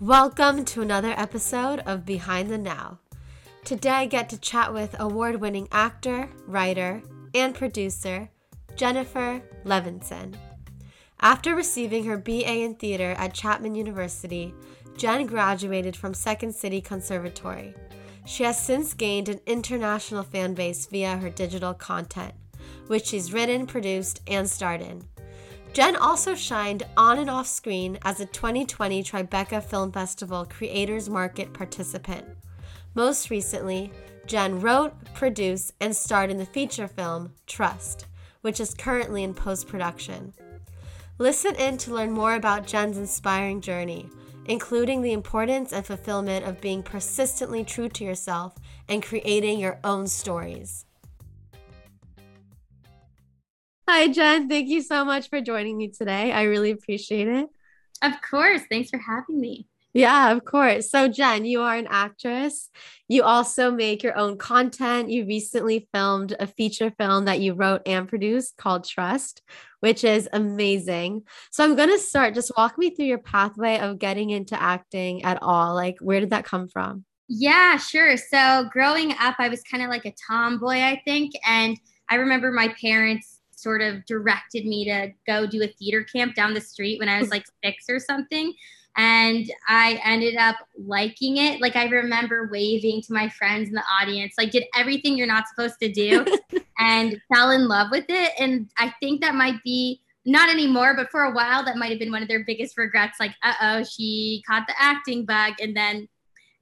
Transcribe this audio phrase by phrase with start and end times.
[0.00, 2.98] Welcome to another episode of Behind the Now.
[3.64, 7.00] Today I get to chat with award winning actor, writer,
[7.32, 8.28] and producer
[8.74, 10.34] Jennifer Levinson.
[11.20, 14.52] After receiving her BA in theater at Chapman University,
[14.96, 17.72] Jen graduated from Second City Conservatory.
[18.26, 22.34] She has since gained an international fan base via her digital content,
[22.88, 25.04] which she's written, produced, and starred in.
[25.74, 31.52] Jen also shined on and off screen as a 2020 Tribeca Film Festival Creators Market
[31.52, 32.24] participant.
[32.94, 33.90] Most recently,
[34.24, 38.06] Jen wrote, produced, and starred in the feature film Trust,
[38.42, 40.32] which is currently in post production.
[41.18, 44.08] Listen in to learn more about Jen's inspiring journey,
[44.44, 48.54] including the importance and fulfillment of being persistently true to yourself
[48.88, 50.84] and creating your own stories.
[53.86, 54.48] Hi, Jen.
[54.48, 56.32] Thank you so much for joining me today.
[56.32, 57.48] I really appreciate it.
[58.02, 58.62] Of course.
[58.70, 59.66] Thanks for having me.
[59.92, 60.90] Yeah, of course.
[60.90, 62.70] So, Jen, you are an actress.
[63.08, 65.10] You also make your own content.
[65.10, 69.42] You recently filmed a feature film that you wrote and produced called Trust,
[69.80, 71.22] which is amazing.
[71.52, 72.34] So, I'm going to start.
[72.34, 75.74] Just walk me through your pathway of getting into acting at all.
[75.74, 77.04] Like, where did that come from?
[77.28, 78.16] Yeah, sure.
[78.16, 81.34] So, growing up, I was kind of like a tomboy, I think.
[81.46, 83.33] And I remember my parents
[83.64, 87.18] sort of directed me to go do a theater camp down the street when I
[87.18, 88.54] was like six or something.
[88.96, 91.60] And I ended up liking it.
[91.60, 95.48] Like, I remember waving to my friends in the audience, like, did everything you're not
[95.48, 96.24] supposed to do
[96.78, 98.32] and fell in love with it.
[98.38, 101.98] And I think that might be not anymore, but for a while, that might have
[101.98, 103.18] been one of their biggest regrets.
[103.18, 105.54] Like, uh oh, she caught the acting bug.
[105.60, 106.08] And then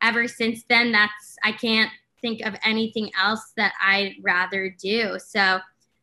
[0.01, 1.91] ever since then, that's, I can't
[2.23, 5.19] think of anything else that I'd rather do.
[5.19, 5.61] So,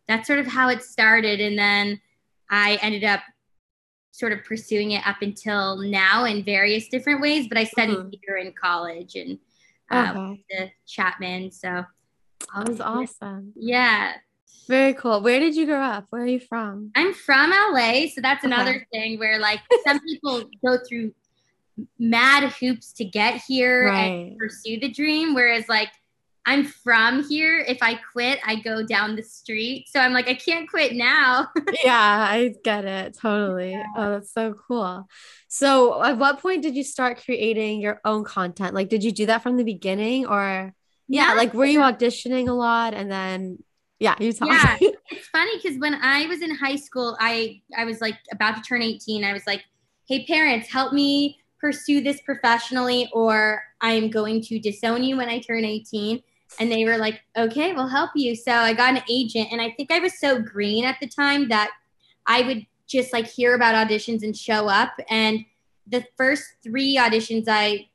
[0.10, 1.40] that's sort of how it started.
[1.40, 2.02] And then
[2.50, 3.22] I ended up
[4.12, 7.48] sort of pursuing it up until now in various different ways.
[7.48, 8.10] But I studied mm-hmm.
[8.10, 9.38] theater in college and
[9.92, 10.44] uh, okay.
[10.50, 11.52] the Chapman.
[11.52, 11.86] So
[12.56, 13.54] that was awesome.
[13.56, 14.14] Yeah.
[14.68, 15.22] Very cool.
[15.22, 16.08] Where did you grow up?
[16.10, 16.92] Where are you from?
[16.96, 18.08] I'm from LA.
[18.14, 18.86] So that's another okay.
[18.92, 21.14] thing where like some people go through
[22.00, 24.06] mad hoops to get here right.
[24.06, 25.36] and pursue the dream.
[25.36, 25.90] Whereas like
[26.46, 27.60] I'm from here.
[27.60, 29.88] If I quit, I go down the street.
[29.90, 31.50] So I'm like, I can't quit now.
[31.84, 33.18] yeah, I get it.
[33.20, 33.72] Totally.
[33.72, 33.86] Yeah.
[33.96, 35.08] Oh, that's so cool.
[35.48, 38.74] So, at what point did you start creating your own content?
[38.74, 40.74] Like, did you do that from the beginning or,
[41.08, 41.34] yeah, yeah.
[41.34, 43.60] like, were you auditioning a lot and then,
[44.00, 44.48] yeah, you talk.
[44.50, 44.78] Yeah,
[45.12, 48.62] it's funny because when I was in high school, I I was like about to
[48.62, 49.26] turn 18.
[49.26, 49.64] I was like,
[50.08, 55.28] hey, parents, help me pursue this professionally, or I am going to disown you when
[55.28, 56.24] I turn 18
[56.60, 58.36] and they were like, okay, we'll help you.
[58.36, 61.50] So I got an agent, and I think I was so green at the time
[61.50, 61.70] that
[62.26, 64.94] I would just like hear about auditions and show up.
[65.10, 65.46] And
[65.88, 67.90] the first three auditions I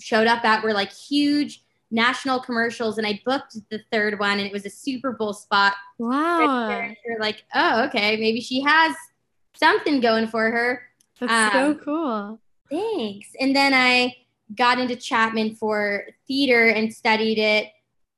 [0.00, 4.46] showed up at were like huge national commercials, and I booked the third one, and
[4.46, 5.74] it was a Super Bowl spot.
[5.98, 6.92] Wow.
[7.06, 8.94] You're like, oh, okay, maybe she has
[9.54, 10.82] something going for her.
[11.20, 12.40] That's um, so cool.
[12.70, 13.28] Thanks.
[13.40, 14.16] And then I
[14.56, 17.68] got into Chapman for theater and studied it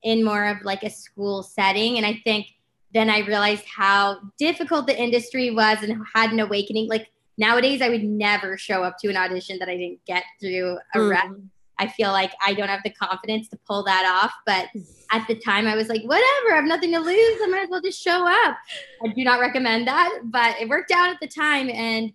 [0.02, 1.96] in more of like a school setting.
[1.96, 2.46] And I think
[2.92, 6.88] then I realized how difficult the industry was and had an awakening.
[6.88, 7.08] Like
[7.38, 10.98] nowadays, I would never show up to an audition that I didn't get through a
[10.98, 11.10] mm.
[11.10, 11.30] rep.
[11.78, 14.32] I feel like I don't have the confidence to pull that off.
[14.46, 14.68] But
[15.10, 17.40] at the time, I was like, whatever, I have nothing to lose.
[17.42, 18.56] I might as well just show up.
[19.04, 21.70] I do not recommend that, but it worked out at the time.
[21.70, 22.12] And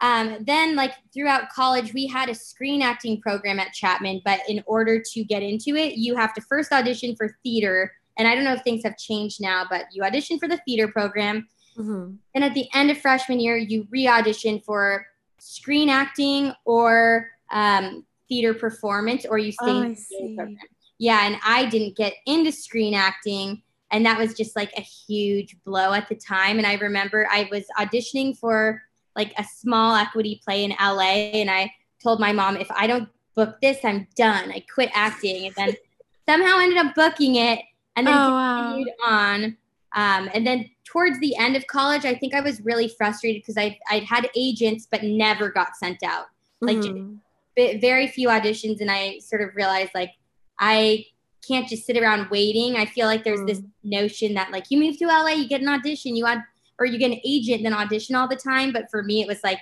[0.00, 4.62] um, then, like throughout college, we had a screen acting program at Chapman, but in
[4.66, 7.92] order to get into it, you have to first audition for theater.
[8.16, 10.88] And I don't know if things have changed now, but you audition for the theater
[10.88, 11.48] program.
[11.76, 12.14] Mm-hmm.
[12.34, 15.06] And at the end of freshman year, you re audition for
[15.38, 20.58] screen acting or um, theater performance, or you stay oh, in the theater program.
[20.98, 23.62] Yeah, and I didn't get into screen acting.
[23.90, 26.58] And that was just like a huge blow at the time.
[26.58, 28.80] And I remember I was auditioning for
[29.16, 31.32] like a small equity play in LA.
[31.32, 34.50] And I told my mom, if I don't book this, I'm done.
[34.50, 35.46] I quit acting.
[35.46, 35.76] And then
[36.28, 37.60] somehow ended up booking it
[37.96, 39.08] and then oh, continued wow.
[39.08, 39.56] on.
[39.92, 43.56] Um, and then towards the end of college, I think I was really frustrated because
[43.56, 46.26] I I'd had agents but never got sent out.
[46.60, 47.78] Like mm-hmm.
[47.80, 50.12] very few auditions, and I sort of realized like
[50.58, 51.06] I
[51.46, 52.76] can't just sit around waiting.
[52.76, 53.46] I feel like there's mm.
[53.46, 56.42] this notion that like you move to LA, you get an audition, you add
[56.80, 58.72] or you get an agent then audition all the time.
[58.72, 59.60] But for me, it was like,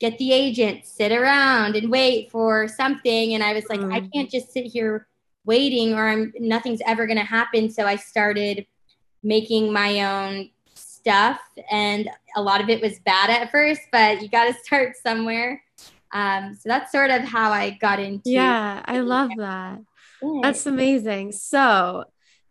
[0.00, 3.34] get the agent, sit around and wait for something.
[3.34, 3.92] And I was like, mm.
[3.92, 5.06] I can't just sit here
[5.44, 7.70] waiting or I'm nothing's ever going to happen.
[7.70, 8.66] So I started
[9.22, 11.40] making my own stuff
[11.70, 15.62] and a lot of it was bad at first, but you got to start somewhere.
[16.12, 18.30] Um, so that's sort of how I got into.
[18.30, 19.80] Yeah, I love that.
[20.42, 21.32] That's amazing.
[21.32, 22.04] So,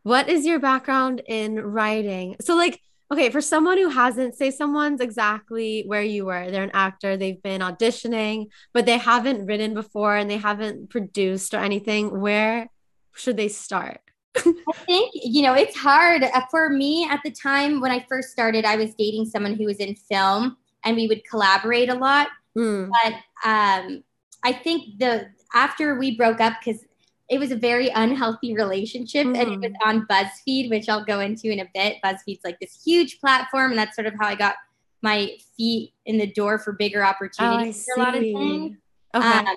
[0.03, 2.35] what is your background in writing?
[2.41, 6.71] So, like, okay, for someone who hasn't, say someone's exactly where you were, they're an
[6.73, 12.21] actor, they've been auditioning, but they haven't written before and they haven't produced or anything,
[12.21, 12.69] where
[13.13, 13.99] should they start?
[14.37, 16.23] I think, you know, it's hard.
[16.23, 19.65] Uh, for me at the time when I first started, I was dating someone who
[19.65, 20.55] was in film
[20.85, 22.29] and we would collaborate a lot.
[22.57, 22.89] Mm.
[22.89, 23.13] But
[23.47, 24.03] um,
[24.43, 26.85] I think the after we broke up, because
[27.31, 29.37] it was a very unhealthy relationship mm.
[29.39, 29.87] and it was mm.
[29.87, 31.95] on BuzzFeed, which I'll go into in a bit.
[32.03, 34.55] BuzzFeed's like this huge platform, and that's sort of how I got
[35.01, 38.77] my feet in the door for bigger opportunities oh, for a lot of things.
[39.15, 39.25] Okay.
[39.25, 39.55] Um,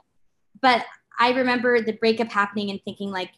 [0.62, 0.84] but
[1.18, 3.32] I remember the breakup happening and thinking like,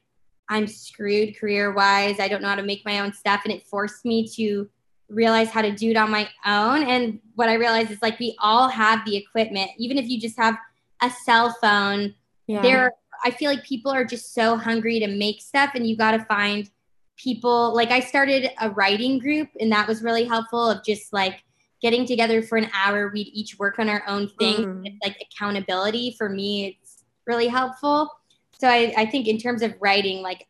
[0.49, 2.21] I'm screwed career wise.
[2.21, 3.41] I don't know how to make my own stuff.
[3.44, 4.69] And it forced me to
[5.09, 6.85] realize how to do it on my own.
[6.85, 10.37] And what I realized is like we all have the equipment, even if you just
[10.38, 10.56] have
[11.03, 12.15] a cell phone.
[12.47, 12.62] Yeah.
[12.62, 12.93] There,
[13.24, 16.24] I feel like people are just so hungry to make stuff, and you got to
[16.24, 16.70] find
[17.16, 17.74] people.
[17.74, 20.70] Like I started a writing group, and that was really helpful.
[20.70, 21.42] Of just like
[21.82, 24.56] getting together for an hour, we'd each work on our own thing.
[24.56, 24.82] Mm.
[24.86, 26.78] It's like accountability for me.
[26.80, 28.10] It's really helpful.
[28.58, 30.46] So I, I think in terms of writing, like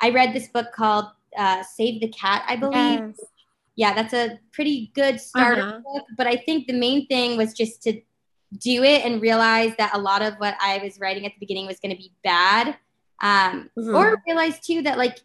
[0.00, 1.06] I read this book called
[1.36, 3.00] uh, Save the Cat, I believe.
[3.00, 3.20] Yes.
[3.76, 5.80] Yeah, that's a pretty good starter uh-huh.
[5.80, 6.04] book.
[6.16, 8.00] But I think the main thing was just to
[8.58, 11.66] do it and realize that a lot of what I was writing at the beginning
[11.66, 12.76] was going to be bad.
[13.22, 13.94] Um, mm-hmm.
[13.94, 15.18] Or realize too that like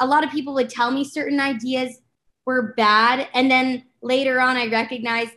[0.00, 2.00] a lot of people would tell me certain ideas
[2.46, 3.28] were bad.
[3.34, 5.32] And then later on, I recognized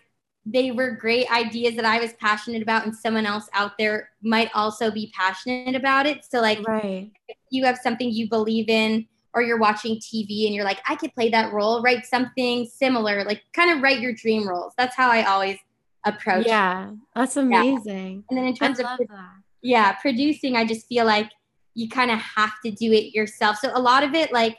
[0.45, 4.50] they were great ideas that I was passionate about, and someone else out there might
[4.56, 6.25] also be passionate about it.
[6.25, 7.12] So, like, right.
[7.27, 10.95] if you have something you believe in, or you're watching TV and you're like, I
[10.95, 14.74] could play that role, write something similar, like, kind of write your dream roles.
[14.77, 15.57] That's how I always
[16.06, 16.48] approach.
[16.48, 18.15] Yeah, that's amazing.
[18.15, 18.21] Yeah.
[18.30, 18.88] And then in terms of,
[19.62, 21.30] yeah, producing, I just feel like
[21.74, 23.57] you kind of have to do it yourself.
[23.57, 24.57] So, a lot of it, like,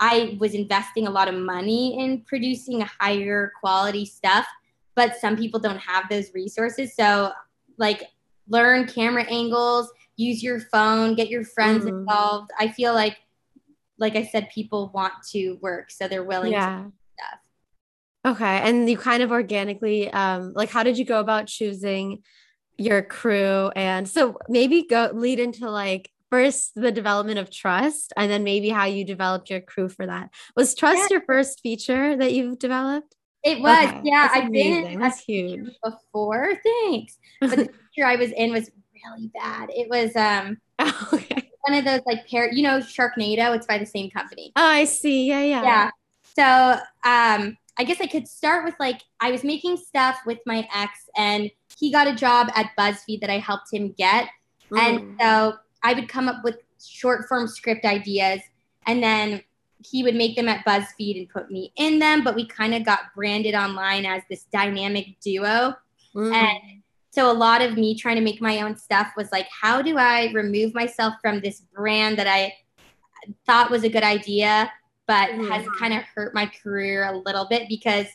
[0.00, 4.46] I was investing a lot of money in producing higher quality stuff
[4.94, 6.94] but some people don't have those resources.
[6.94, 7.32] So,
[7.78, 8.04] like,
[8.48, 11.96] learn camera angles, use your phone, get your friends mm-hmm.
[11.96, 12.50] involved.
[12.58, 13.16] I feel like,
[13.98, 16.84] like I said, people want to work, so they're willing yeah.
[16.84, 16.92] to.
[18.26, 22.22] Okay, and you kind of organically, um, like, how did you go about choosing
[22.78, 23.70] your crew?
[23.76, 28.70] And so maybe go lead into like first the development of trust and then maybe
[28.70, 31.18] how you developed your crew for that was trust yeah.
[31.18, 34.00] your first feature that you've developed it was, okay.
[34.04, 34.28] yeah.
[34.28, 36.54] That's I've been that's huge before.
[36.64, 37.56] Thanks, but the
[37.94, 38.70] picture I was in was
[39.06, 39.68] really bad.
[39.70, 40.56] It was um
[41.12, 41.50] okay.
[41.60, 42.50] one of those like pair.
[42.50, 43.54] You know, Sharknado.
[43.54, 44.50] It's by the same company.
[44.56, 45.28] Oh, I see.
[45.28, 45.62] Yeah, yeah.
[45.62, 45.90] Yeah.
[46.36, 50.68] So um, I guess I could start with like I was making stuff with my
[50.74, 54.28] ex, and he got a job at BuzzFeed that I helped him get,
[54.70, 54.78] mm.
[54.78, 58.40] and so I would come up with short form script ideas,
[58.86, 59.42] and then
[59.84, 62.84] he would make them at BuzzFeed and put me in them, but we kind of
[62.84, 65.74] got branded online as this dynamic duo.
[66.14, 66.32] Mm.
[66.32, 69.82] And so a lot of me trying to make my own stuff was like, how
[69.82, 72.54] do I remove myself from this brand that I
[73.46, 74.72] thought was a good idea,
[75.06, 75.48] but mm.
[75.50, 78.06] has kind of hurt my career a little bit because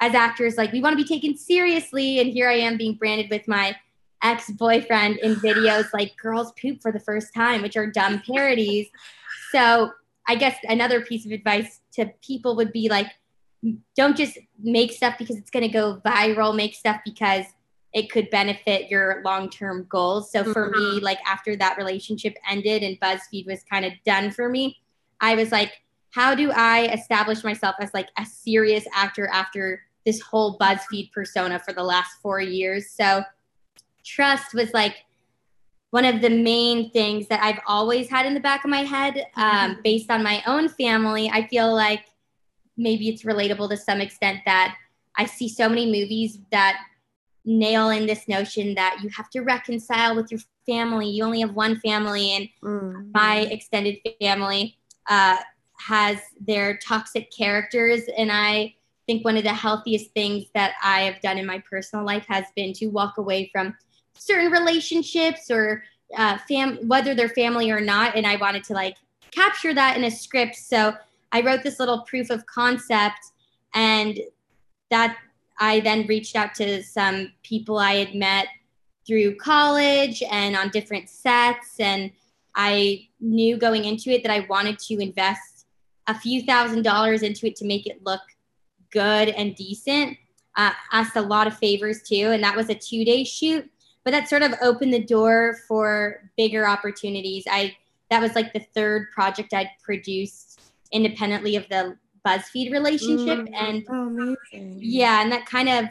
[0.00, 2.20] as actors, like we want to be taken seriously.
[2.20, 3.76] And here I am being branded with my
[4.22, 8.88] ex-boyfriend in videos like girls poop for the first time, which are dumb parodies.
[9.52, 9.90] So
[10.26, 13.06] I guess another piece of advice to people would be like,
[13.96, 16.54] don't just make stuff because it's going to go viral.
[16.54, 17.44] Make stuff because
[17.92, 20.30] it could benefit your long term goals.
[20.30, 20.96] So for mm-hmm.
[20.96, 24.78] me, like after that relationship ended and BuzzFeed was kind of done for me,
[25.20, 25.72] I was like,
[26.10, 31.58] how do I establish myself as like a serious actor after this whole BuzzFeed persona
[31.58, 32.90] for the last four years?
[32.90, 33.22] So
[34.04, 34.96] trust was like
[35.90, 39.26] one of the main things that I've always had in the back of my head,
[39.36, 39.80] um, mm-hmm.
[39.82, 41.30] based on my own family.
[41.32, 42.04] I feel like
[42.76, 44.76] maybe it's relatable to some extent that
[45.16, 46.78] I see so many movies that
[47.44, 51.08] nail in this notion that you have to reconcile with your family.
[51.08, 53.10] You only have one family, and mm-hmm.
[53.12, 55.38] my extended family uh,
[55.78, 58.02] has their toxic characters.
[58.16, 58.74] And I
[59.06, 62.44] think one of the healthiest things that I have done in my personal life has
[62.54, 63.74] been to walk away from
[64.18, 65.82] certain relationships or
[66.16, 68.96] uh, fam whether they're family or not and i wanted to like
[69.30, 70.94] capture that in a script so
[71.32, 73.20] i wrote this little proof of concept
[73.74, 74.18] and
[74.90, 75.18] that
[75.58, 78.46] i then reached out to some people i had met
[79.06, 82.10] through college and on different sets and
[82.54, 85.47] i knew going into it that i wanted to invest
[86.08, 88.22] a few thousand dollars into it to make it look
[88.90, 90.16] good and decent
[90.56, 93.70] uh, asked a lot of favors too and that was a two day shoot
[94.08, 97.44] but that sort of opened the door for bigger opportunities.
[97.46, 97.76] I
[98.08, 100.62] that was like the third project I'd produced
[100.92, 104.34] independently of the BuzzFeed relationship, mm, and oh,
[104.80, 105.90] yeah, and that kind of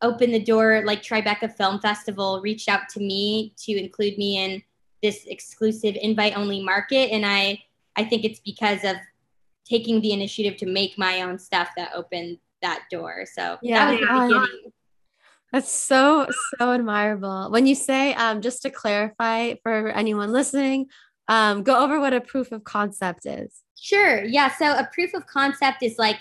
[0.00, 0.82] opened the door.
[0.86, 4.62] Like Tribeca Film Festival reached out to me to include me in
[5.02, 7.62] this exclusive invite only market, and I
[7.96, 8.96] I think it's because of
[9.64, 13.24] taking the initiative to make my own stuff that opened that door.
[13.32, 14.72] So yeah, that was the beginning.
[15.52, 16.28] That's so
[16.58, 17.50] so admirable.
[17.50, 20.86] When you say, um, just to clarify for anyone listening,
[21.28, 23.62] um, go over what a proof of concept is.
[23.78, 24.24] Sure.
[24.24, 24.50] Yeah.
[24.56, 26.18] So a proof of concept is like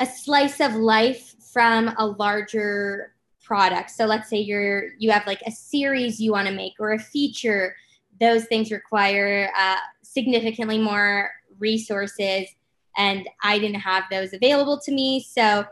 [0.00, 3.90] a slice of life from a larger product.
[3.90, 6.98] So let's say you're you have like a series you want to make or a
[6.98, 7.76] feature.
[8.20, 11.30] Those things require uh, significantly more
[11.62, 12.48] resources,
[12.96, 15.22] and I didn't have those available to me.
[15.22, 15.64] So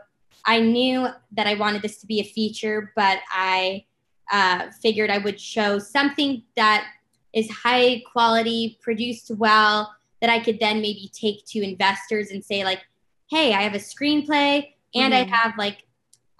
[0.45, 3.85] I knew that I wanted this to be a feature, but I
[4.31, 6.87] uh, figured I would show something that
[7.33, 12.63] is high quality, produced well, that I could then maybe take to investors and say,
[12.63, 12.81] like,
[13.29, 15.33] hey, I have a screenplay and mm-hmm.
[15.33, 15.85] I have like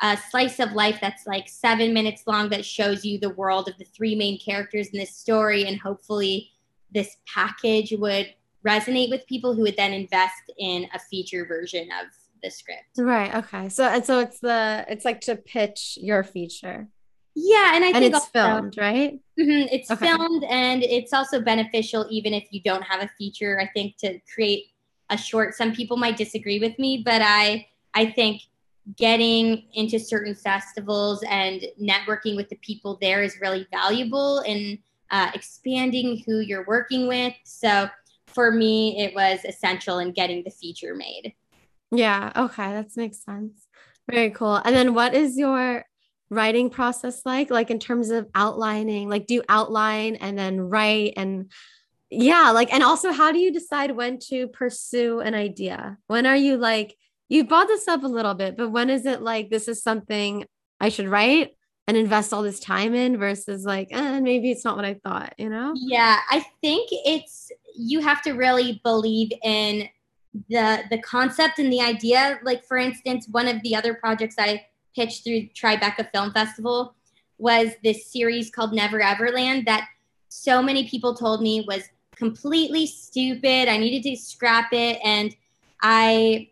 [0.01, 3.77] a slice of life that's like seven minutes long that shows you the world of
[3.77, 5.65] the three main characters in this story.
[5.65, 6.51] And hopefully,
[6.93, 8.34] this package would
[8.65, 12.07] resonate with people who would then invest in a feature version of
[12.43, 12.83] the script.
[12.97, 13.33] Right.
[13.35, 13.69] Okay.
[13.69, 16.87] So and so it's the it's like to pitch your feature.
[17.33, 19.19] Yeah, and I and think it's also, filmed, right?
[19.39, 20.05] Mm-hmm, it's okay.
[20.05, 23.59] filmed, and it's also beneficial even if you don't have a feature.
[23.59, 24.65] I think to create
[25.09, 25.55] a short.
[25.55, 28.41] Some people might disagree with me, but I I think
[28.97, 34.79] getting into certain festivals and networking with the people there is really valuable in
[35.11, 37.33] uh, expanding who you're working with.
[37.43, 37.87] So
[38.33, 41.33] for me, it was essential in getting the feature made.
[41.91, 42.31] Yeah.
[42.35, 42.71] Okay.
[42.71, 43.67] That makes sense.
[44.09, 44.55] Very cool.
[44.55, 45.85] And then what is your
[46.29, 47.50] writing process like?
[47.50, 51.51] Like in terms of outlining, like do you outline and then write and
[52.09, 55.97] yeah, like and also how do you decide when to pursue an idea?
[56.07, 56.97] When are you like
[57.29, 60.45] you brought this up a little bit, but when is it like this is something
[60.81, 61.51] I should write
[61.88, 65.33] and invest all this time in versus like, eh, maybe it's not what I thought,
[65.38, 65.73] you know?
[65.75, 69.89] Yeah, I think it's you have to really believe in
[70.50, 72.39] the the concept and the idea.
[72.43, 76.95] Like for instance, one of the other projects I pitched through Tribeca Film Festival
[77.38, 79.88] was this series called Never Everland that
[80.29, 81.83] so many people told me was
[82.15, 83.67] completely stupid.
[83.67, 85.35] I needed to scrap it and
[85.81, 86.50] I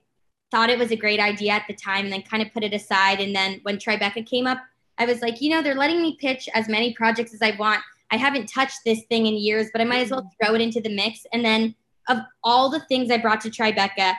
[0.52, 2.74] thought it was a great idea at the time and then kind of put it
[2.74, 4.58] aside and then when Tribeca came up,
[4.98, 7.82] I was like, you know, they're letting me pitch as many projects as I want.
[8.12, 10.46] I haven't touched this thing in years, but I might as well mm-hmm.
[10.46, 11.76] throw it into the mix and then
[12.10, 14.16] of all the things I brought to Tribeca,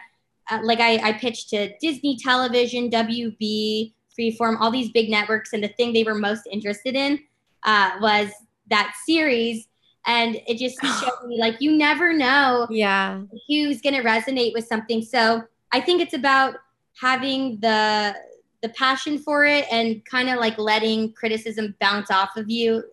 [0.50, 5.62] uh, like I, I pitched to Disney Television, WB, Freeform, all these big networks, and
[5.62, 7.18] the thing they were most interested in
[7.64, 8.30] uh, was
[8.70, 9.66] that series.
[10.06, 15.02] And it just showed me like you never know yeah who's gonna resonate with something.
[15.02, 15.42] So
[15.73, 16.54] I think it's about
[17.00, 18.16] having the
[18.62, 22.85] the passion for it and kind of like letting criticism bounce off of you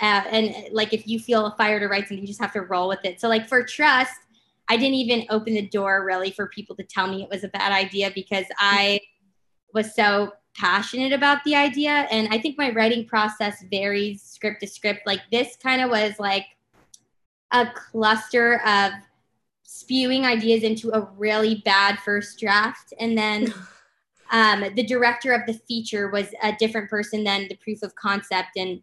[0.00, 2.62] uh, and like if you feel a fire to write something, you just have to
[2.62, 3.20] roll with it.
[3.20, 4.14] So like for trust,
[4.68, 7.48] I didn't even open the door really for people to tell me it was a
[7.48, 9.00] bad idea because I
[9.74, 12.06] was so passionate about the idea.
[12.10, 15.06] And I think my writing process varies script to script.
[15.06, 16.46] Like this kind of was like
[17.52, 18.92] a cluster of
[19.64, 22.92] spewing ideas into a really bad first draft.
[22.98, 23.52] And then
[24.30, 28.56] um, the director of the feature was a different person than the proof of concept.
[28.56, 28.82] And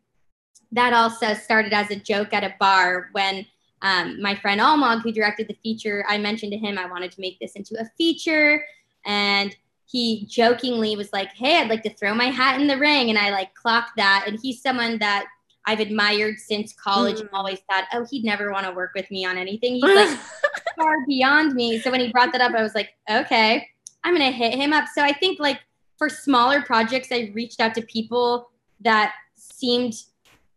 [0.72, 3.46] that also started as a joke at a bar when
[3.82, 7.22] um, my friend Almog, who directed the feature, I mentioned to him I wanted to
[7.22, 8.66] make this into a feature.
[9.06, 9.56] And
[9.86, 13.10] he jokingly was like, Hey, I'd like to throw my hat in the ring.
[13.10, 14.26] And I like clocked that.
[14.28, 15.28] And he's someone that
[15.66, 17.22] I've admired since college mm.
[17.22, 19.76] and always thought, oh, he'd never want to work with me on anything.
[19.76, 20.18] He's like
[20.78, 21.80] far beyond me.
[21.80, 23.68] So when he brought that up, I was like, okay,
[24.04, 24.86] I'm going to hit him up.
[24.96, 25.60] So I think like
[25.98, 29.94] for smaller projects, I reached out to people that seemed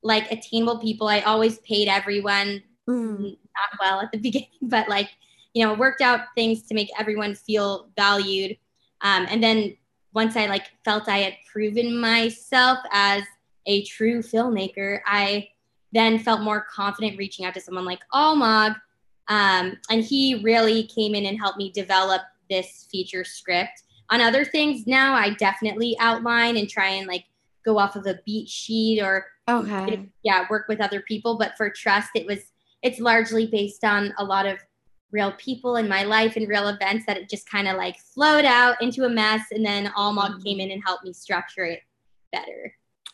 [0.02, 1.08] like attainable people.
[1.08, 3.22] I always paid everyone mm.
[3.22, 5.10] not well at the beginning, but like,
[5.54, 8.56] you know, worked out things to make everyone feel valued.
[9.02, 9.76] Um, and then
[10.12, 13.22] once I like felt I had proven myself as
[13.66, 15.48] a true filmmaker, I
[15.92, 18.76] then felt more confident reaching out to someone like Almog.
[19.28, 23.82] Um, and he really came in and helped me develop this feature script.
[24.10, 27.24] On other things now, I definitely outline and try and like
[27.64, 31.70] go off of a beat sheet or okay yeah work with other people but for
[31.70, 32.38] trust it was
[32.82, 34.58] it's largely based on a lot of
[35.12, 38.44] real people in my life and real events that it just kind of like flowed
[38.44, 40.42] out into a mess and then Almog mm-hmm.
[40.42, 41.80] came in and helped me structure it
[42.32, 42.72] better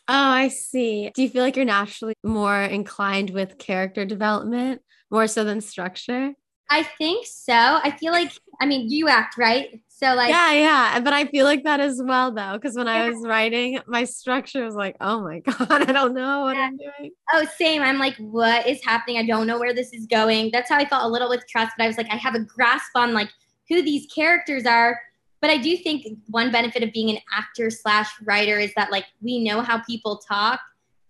[0.09, 1.11] Oh, I see.
[1.13, 6.33] Do you feel like you're naturally more inclined with character development more so than structure?
[6.69, 7.53] I think so.
[7.53, 9.81] I feel like, I mean, you act right.
[9.99, 10.99] So like Yeah, yeah.
[10.99, 12.59] But I feel like that as well though.
[12.59, 12.93] Cause when yeah.
[12.93, 16.67] I was writing, my structure was like, oh my God, I don't know what yeah.
[16.67, 17.11] I'm doing.
[17.33, 17.81] Oh, same.
[17.81, 19.17] I'm like, what is happening?
[19.17, 20.51] I don't know where this is going.
[20.53, 22.41] That's how I felt a little with trust, but I was like, I have a
[22.41, 23.29] grasp on like
[23.69, 25.01] who these characters are.
[25.41, 29.05] But I do think one benefit of being an actor slash writer is that like
[29.21, 30.59] we know how people talk.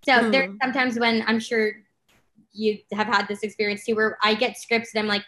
[0.06, 0.32] So mm.
[0.32, 1.74] there's sometimes when I'm sure
[2.54, 5.24] you have had this experience too, where I get scripts and I'm like,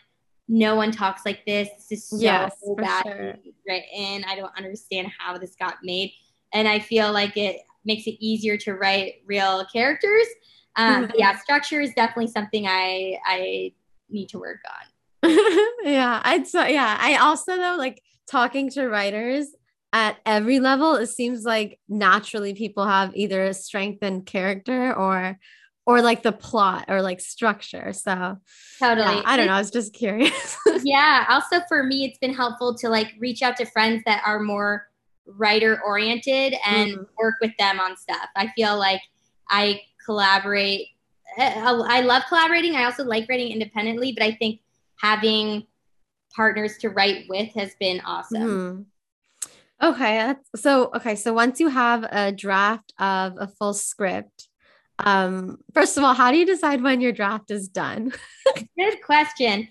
[0.50, 1.70] no one talks like this.
[1.78, 3.36] This is so yes, bad sure.
[3.68, 4.26] written.
[4.28, 6.12] I don't understand how this got made.
[6.54, 10.26] And I feel like it makes it easier to write real characters.
[10.76, 11.12] Um, mm-hmm.
[11.18, 13.74] yeah, structure is definitely something I I
[14.10, 14.60] need to work
[15.24, 15.30] on.
[15.84, 16.98] yeah, I'd so yeah.
[17.00, 19.48] I also though like talking to writers
[19.94, 20.96] at every level.
[20.96, 25.38] It seems like naturally people have either a strength in character or
[25.90, 27.92] or like the plot or like structure.
[27.94, 28.38] So
[28.78, 29.16] totally.
[29.16, 29.54] Yeah, I don't know.
[29.54, 30.56] I was just curious.
[30.84, 31.26] yeah.
[31.30, 34.88] Also for me, it's been helpful to like reach out to friends that are more
[35.26, 37.04] writer oriented and mm-hmm.
[37.18, 38.30] work with them on stuff.
[38.36, 39.02] I feel like
[39.50, 40.90] I collaborate.
[41.40, 42.76] Eh, I love collaborating.
[42.76, 44.62] I also like writing independently, but I think
[45.02, 45.66] having
[46.36, 48.44] partners to write with has been awesome.
[48.44, 49.88] Mm-hmm.
[49.88, 50.36] Okay.
[50.56, 51.16] So, okay.
[51.16, 54.49] So once you have a draft of a full script,
[55.06, 58.12] um, first of all, how do you decide when your draft is done?
[58.78, 59.68] Good question.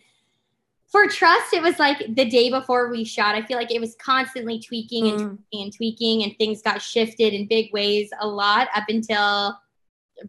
[0.88, 3.34] For trust, it was like the day before we shot.
[3.34, 5.36] I feel like it was constantly tweaking and mm.
[5.36, 9.58] tweaking and tweaking, and things got shifted in big ways a lot up until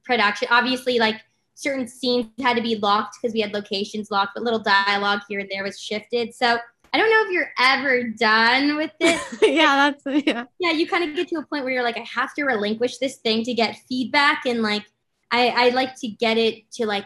[0.03, 0.49] production.
[0.51, 1.21] Obviously, like
[1.55, 5.39] certain scenes had to be locked because we had locations locked, but little dialogue here
[5.39, 6.33] and there was shifted.
[6.33, 6.57] So
[6.93, 9.21] I don't know if you're ever done with it.
[9.41, 10.45] yeah, that's yeah.
[10.59, 12.97] Yeah, you kind of get to a point where you're like, I have to relinquish
[12.97, 14.85] this thing to get feedback, and like,
[15.31, 17.05] I I like to get it to like,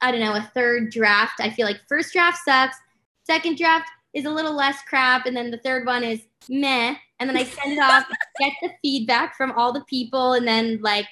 [0.00, 1.40] I don't know, a third draft.
[1.40, 2.76] I feel like first draft sucks,
[3.24, 7.28] second draft is a little less crap, and then the third one is meh, and
[7.28, 8.04] then I send it off,
[8.38, 11.06] get the feedback from all the people, and then like,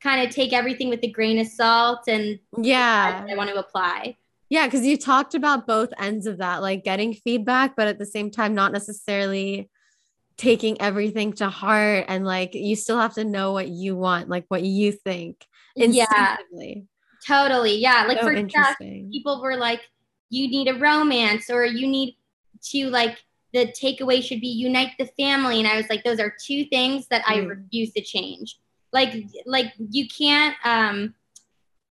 [0.00, 4.16] kind of take everything with a grain of salt, and yeah, I want to apply.
[4.48, 8.06] Yeah, because you talked about both ends of that, like getting feedback, but at the
[8.06, 9.68] same time, not necessarily
[10.36, 12.04] taking everything to heart.
[12.08, 16.86] And like you still have to know what you want, like what you think instinctively.
[17.28, 17.78] Yeah, totally.
[17.78, 18.04] Yeah.
[18.06, 19.10] Like so for interesting.
[19.10, 19.80] people were like,
[20.30, 22.16] you need a romance or you need
[22.70, 23.18] to like
[23.52, 25.58] the takeaway should be unite the family.
[25.58, 27.48] And I was like, those are two things that I mm.
[27.48, 28.58] refuse to change.
[28.92, 31.14] Like, like you can't um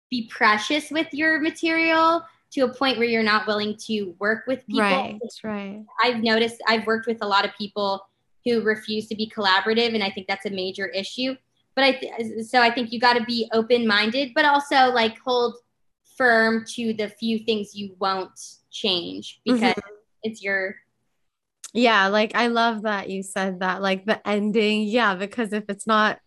[0.09, 4.65] be precious with your material to a point where you're not willing to work with
[4.67, 4.81] people.
[4.81, 5.83] Right, that's right.
[6.03, 8.05] I've noticed I've worked with a lot of people
[8.45, 11.35] who refuse to be collaborative, and I think that's a major issue.
[11.75, 15.17] But I th- so I think you got to be open minded, but also like
[15.19, 15.55] hold
[16.17, 19.95] firm to the few things you won't change because mm-hmm.
[20.23, 20.75] it's your
[21.73, 25.87] yeah like i love that you said that like the ending yeah because if it's
[25.87, 26.19] not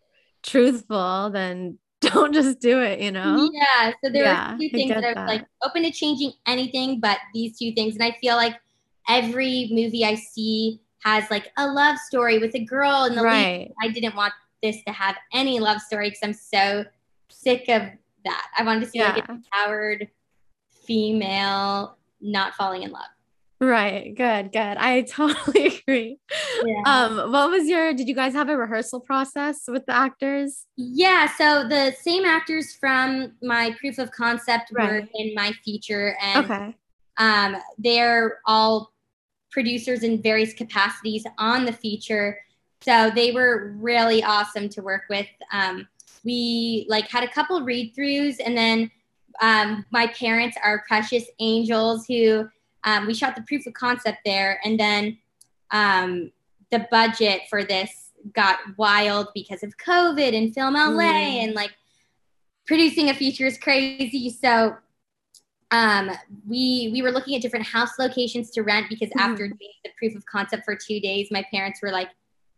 [0.42, 1.78] truthful then
[2.12, 3.51] don't just do it, you know?
[3.53, 3.93] Yeah.
[4.03, 5.27] So there yeah, are two things that are that.
[5.27, 7.95] like open to changing anything but these two things.
[7.95, 8.57] And I feel like
[9.09, 13.69] every movie I see has like a love story with a girl in the right.
[13.69, 13.75] lead.
[13.83, 16.85] I didn't want this to have any love story because I'm so
[17.29, 17.83] sick of
[18.25, 18.47] that.
[18.59, 19.12] I wanted to see yeah.
[19.12, 20.09] like an empowered
[20.71, 23.03] female not falling in love.
[23.61, 24.14] Right.
[24.14, 24.53] Good.
[24.53, 24.59] Good.
[24.59, 26.19] I totally agree.
[26.64, 26.83] Yeah.
[26.87, 30.67] Um, what was your did you guys have a rehearsal process with the actors?
[30.77, 34.90] Yeah, so the same actors from my proof of concept right.
[34.90, 36.77] were in my feature and okay.
[37.19, 38.93] um they're all
[39.51, 42.38] producers in various capacities on the feature.
[42.81, 45.29] So they were really awesome to work with.
[45.53, 45.87] Um,
[46.25, 48.90] we like had a couple read throughs and then
[49.40, 52.49] um, my parents are precious angels who
[52.85, 55.18] um, we shot the proof of concept there, and then
[55.70, 56.31] um,
[56.70, 61.44] the budget for this got wild because of COVID and Film LA, mm.
[61.44, 61.73] and like
[62.66, 64.31] producing a feature is crazy.
[64.31, 64.77] So
[65.70, 66.11] um,
[66.49, 69.20] we we were looking at different house locations to rent because mm.
[69.20, 72.11] after doing the proof of concept for two days, my parents were like,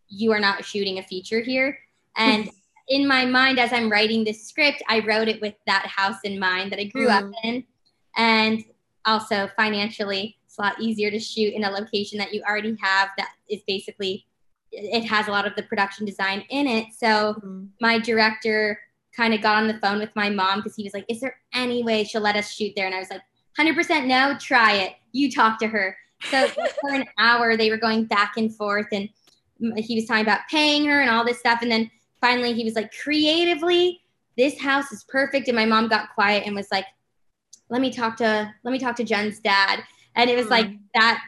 [0.08, 1.78] "You are not shooting a feature here,"
[2.16, 2.50] and
[2.88, 6.38] in my mind as i'm writing this script i wrote it with that house in
[6.38, 7.10] mind that i grew mm.
[7.10, 7.64] up in
[8.16, 8.64] and
[9.06, 13.10] also financially it's a lot easier to shoot in a location that you already have
[13.18, 14.26] that is basically
[14.72, 16.86] it has a lot of the production design in it.
[16.94, 17.66] So mm-hmm.
[17.80, 18.78] my director
[19.16, 21.36] kind of got on the phone with my mom because he was like is there
[21.54, 22.86] any way she'll let us shoot there?
[22.86, 23.22] And i was like
[23.58, 24.94] 100% no try it.
[25.12, 25.96] You talk to her.
[26.30, 29.08] So for an hour they were going back and forth and
[29.76, 31.60] he was talking about paying her and all this stuff.
[31.62, 31.90] And then
[32.20, 34.02] finally he was like, creatively,
[34.36, 35.48] this house is perfect.
[35.48, 36.84] And my mom got quiet and was like,
[37.68, 39.82] let me talk to let me talk to Jen's dad.
[40.14, 40.78] And it was like Mm.
[40.94, 41.22] that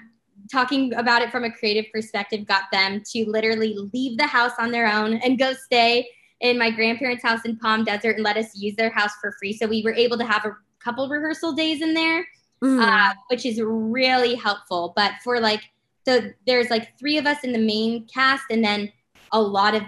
[0.51, 4.70] talking about it from a creative perspective got them to literally leave the house on
[4.70, 6.09] their own and go stay
[6.40, 9.53] in my grandparents' house in Palm Desert and let us use their house for free.
[9.53, 12.27] So we were able to have a couple rehearsal days in there
[12.62, 12.83] Mhm.
[12.83, 14.92] uh, which is really helpful.
[14.96, 15.61] But for like,
[16.05, 18.90] so there's like three of us in the main cast, and then
[19.33, 19.83] a lot of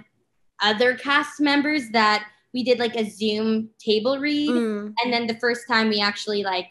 [0.62, 4.50] other cast members that we did like a Zoom table read.
[4.50, 4.94] Mm.
[5.02, 6.70] And then the first time we actually like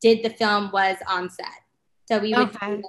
[0.00, 1.46] did the film was on set.
[2.08, 2.82] So we would Okay.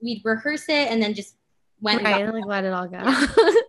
[0.00, 1.36] we'd rehearse it and then just
[1.80, 3.02] went and Right, got- like let it all go.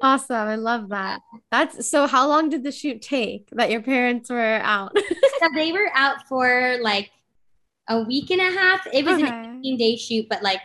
[0.00, 0.36] Awesome.
[0.48, 1.20] I love that.
[1.50, 4.96] That's so how long did the shoot take that your parents were out?
[5.40, 7.10] so they were out for like
[7.88, 8.86] a week and a half.
[8.92, 10.60] It was an 18 day shoot, but like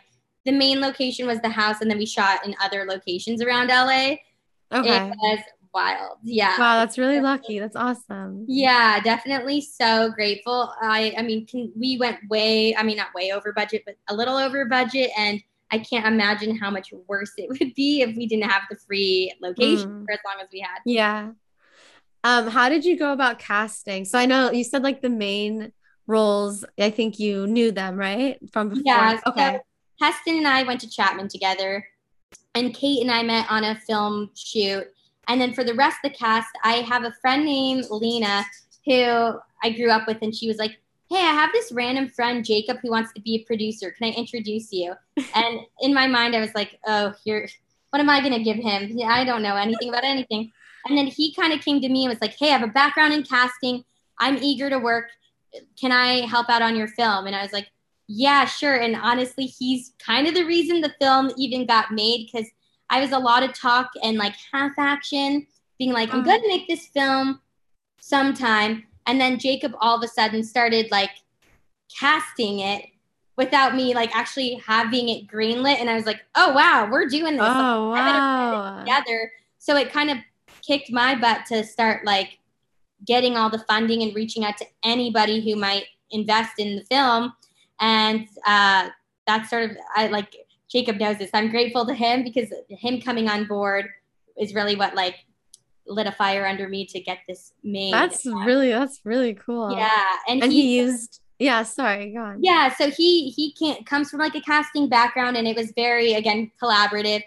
[0.45, 4.17] the main location was the house, and then we shot in other locations around LA.
[4.71, 5.07] Okay.
[5.07, 5.39] It was
[5.73, 6.17] wild.
[6.23, 6.57] Yeah.
[6.59, 7.59] Wow, that's really lucky.
[7.59, 8.45] That's awesome.
[8.47, 10.73] Yeah, definitely so grateful.
[10.81, 14.15] I I mean, can, we went way, I mean not way over budget, but a
[14.15, 18.27] little over budget and I can't imagine how much worse it would be if we
[18.27, 20.05] didn't have the free location Mm.
[20.05, 20.79] for as long as we had.
[20.86, 21.31] Yeah.
[22.23, 24.05] Um, how did you go about casting?
[24.05, 25.71] So I know you said like the main
[26.07, 28.38] roles, I think you knew them, right?
[28.51, 28.83] From before.
[28.86, 29.15] Yeah.
[29.17, 29.59] so Okay.
[29.99, 31.86] Heston and I went to Chapman together,
[32.55, 34.86] and Kate and I met on a film shoot.
[35.27, 38.45] And then for the rest of the cast, I have a friend named Lena
[38.86, 40.77] who I grew up with, and she was like,
[41.09, 43.91] Hey, I have this random friend, Jacob, who wants to be a producer.
[43.91, 44.93] Can I introduce you?
[45.36, 47.47] and in my mind, I was like, Oh, here,
[47.91, 48.89] what am I going to give him?
[48.97, 50.51] Yeah, I don't know anything about anything.
[50.86, 52.71] And then he kind of came to me and was like, Hey, I have a
[52.71, 53.86] background in casting.
[54.19, 55.09] I'm eager to work.
[55.79, 57.27] Can I help out on your film?
[57.27, 57.67] And I was like,
[58.07, 58.75] yeah, sure.
[58.75, 62.49] And honestly, he's kind of the reason the film even got made because
[62.93, 65.47] I was a lot of talk and like half action,
[65.79, 66.23] being like, I'm Oh.
[66.23, 67.41] going to make this film
[67.99, 68.84] sometime.
[69.08, 71.10] And then Jacob all of a sudden started like
[71.99, 72.86] casting it
[73.36, 75.79] without me like actually having it greenlit.
[75.79, 78.79] And I was like, oh, wow, we're doing this Oh, put wow.
[78.79, 79.32] together.
[79.58, 80.17] So it kind of
[80.62, 82.38] kicked my butt to start like
[83.06, 87.34] getting all the funding and reaching out to anybody who might invest in the film.
[87.82, 88.89] And uh,
[89.25, 90.36] that's sort of I like
[90.73, 91.29] Jacob knows this.
[91.33, 93.88] I'm grateful to him because him coming on board
[94.38, 95.25] is really what like
[95.86, 97.93] lit a fire under me to get this made.
[97.93, 99.71] That's really that's really cool.
[99.71, 102.43] yeah, and, And he, he used yeah, sorry, go on.
[102.43, 106.13] yeah, so he he can't comes from like a casting background, and it was very
[106.13, 107.23] again collaborative.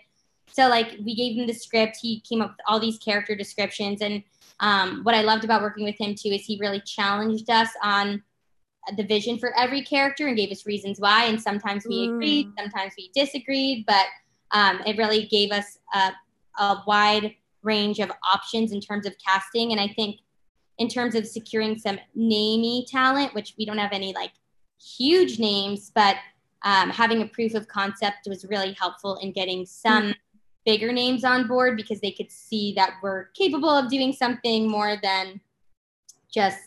[0.50, 4.00] So like we gave him the script, he came up with all these character descriptions,
[4.00, 4.22] and
[4.60, 8.22] um, what I loved about working with him too is he really challenged us on
[8.96, 11.24] the vision for every character and gave us reasons why.
[11.24, 12.14] And sometimes we Mm.
[12.14, 14.06] agreed, sometimes we disagreed, but
[14.52, 16.12] um, it really gave us a,
[16.58, 19.72] a wide range of options in terms of casting.
[19.72, 20.20] And I think
[20.78, 24.32] in terms of securing some namey talent, which we don't have any like
[24.80, 26.16] huge names, but
[26.62, 30.14] um, having a proof of concept was really helpful in getting some
[30.64, 34.96] bigger names on board because they could see that we're capable of doing something more
[35.02, 35.40] than
[36.30, 36.65] just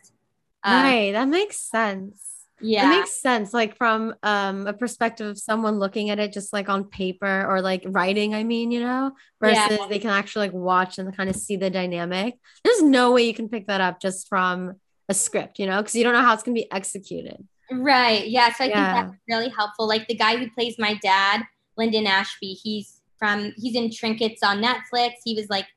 [0.63, 2.25] um, Right, that makes sense.
[2.61, 6.51] yeah It makes sense, like from um a perspective of someone looking at it just
[6.53, 9.87] like on paper or like writing, I mean, you know, versus Yeah.
[9.87, 12.35] they can actually like watch and kind of see the dynamic.
[12.63, 14.73] There's no way you can pick that up just from
[15.07, 17.37] a script, you know, because you don't know how it's gonna be executed.
[17.71, 18.27] Right.
[18.27, 18.51] Yeah.
[18.53, 18.93] So I Yeah.
[18.93, 19.87] think that's really helpful.
[19.87, 21.43] Like the guy who plays my dad,
[21.77, 25.11] Linden Ashby, he's from he's in Trinkets on Netflix.
[25.23, 25.67] He was like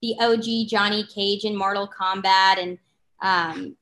[0.00, 2.78] the OG Johnny Cage in Mortal Kombat, and
[3.22, 3.76] um,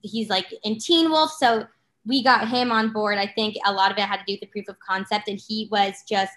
[0.00, 1.32] he's like in Teen Wolf.
[1.32, 1.66] So
[2.06, 3.18] we got him on board.
[3.18, 5.38] I think a lot of it had to do with the proof of concept, and
[5.38, 6.32] he was just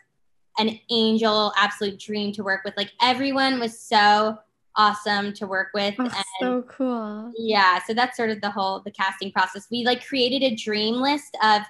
[0.58, 2.76] an angel, absolute dream to work with.
[2.76, 4.38] Like everyone was so
[4.76, 7.34] awesome to work with, Oh, and so cool.
[7.38, 10.96] yeah so that's sort of the whole the casting process we like created a dream
[10.96, 11.62] list of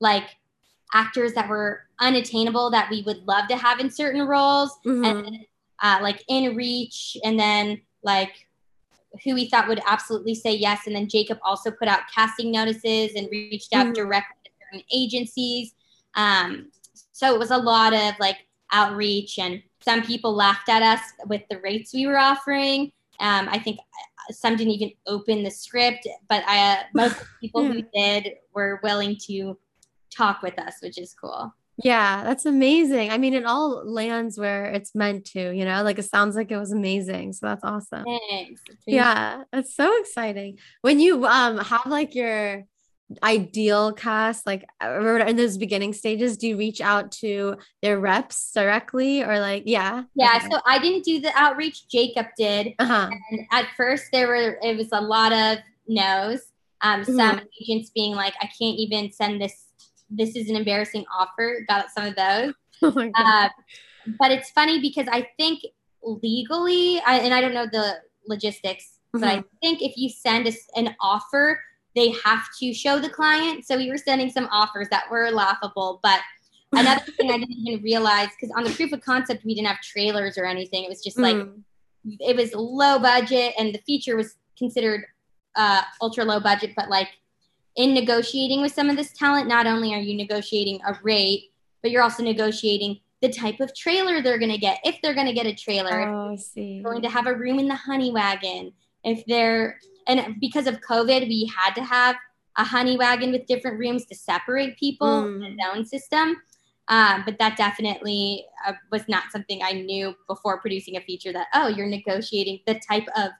[0.00, 0.24] like
[0.94, 5.04] actors that were unattainable that we would love to have in certain roles Mhm.
[5.26, 5.38] and
[5.82, 8.48] uh, like in reach and then like
[9.24, 10.86] who we thought would absolutely say yes.
[10.86, 13.94] And then jacob also put out casting notices and reached out Mhm.
[13.94, 15.74] directly to certain agencies.
[16.14, 16.70] Um,
[17.12, 18.38] so it was a lot of like
[18.72, 22.92] outreach and some people laughed at us with the rates we were offering.
[23.20, 27.64] Um, i think uh, some didn't even open the script but I, uh, most people
[27.64, 29.56] who did were willing to
[30.14, 33.10] talk with us which is cool Yeah, that's amazing.
[33.10, 36.50] I mean, it all lands where it's meant to, you know, like it sounds like
[36.50, 37.34] it was amazing.
[37.34, 38.04] So that's awesome.
[38.30, 38.62] Thanks.
[38.86, 40.58] Yeah, it's so exciting.
[40.80, 42.64] When you um have like your
[43.22, 49.22] ideal cast like in those beginning stages do you reach out to their reps directly
[49.22, 50.48] or like yeah yeah okay.
[50.50, 53.08] so i didn't do the outreach jacob did uh-huh.
[53.30, 57.16] and at first there were it was a lot of no's um, mm-hmm.
[57.16, 59.65] some agents being like i can't even send this
[60.10, 63.48] this is an embarrassing offer got some of those oh uh,
[64.18, 65.60] but it's funny because i think
[66.02, 69.20] legally I, and i don't know the logistics mm-hmm.
[69.20, 69.56] but i mm-hmm.
[69.62, 71.60] think if you send a, an offer
[71.96, 73.66] they have to show the client.
[73.66, 75.98] So we were sending some offers that were laughable.
[76.02, 76.20] But
[76.72, 79.80] another thing I didn't even realize because on the proof of concept, we didn't have
[79.80, 80.84] trailers or anything.
[80.84, 81.62] It was just like, mm.
[82.04, 85.04] it was low budget and the feature was considered
[85.56, 86.74] uh, ultra low budget.
[86.76, 87.08] But like
[87.76, 91.50] in negotiating with some of this talent, not only are you negotiating a rate,
[91.82, 95.26] but you're also negotiating the type of trailer they're going to get if they're going
[95.26, 96.08] to get a trailer.
[96.08, 96.82] Oh, see.
[96.82, 98.72] Going to have a room in the honey wagon.
[99.04, 102.16] If they're and because of COVID, we had to have
[102.56, 105.34] a honey wagon with different rooms to separate people mm.
[105.34, 106.36] in the zone system.
[106.88, 111.48] Um, but that definitely uh, was not something I knew before producing a feature that,
[111.52, 113.30] oh, you're negotiating the type of